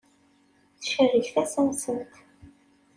Tcerreg 0.79 1.25
tasa-nsent. 1.33 2.13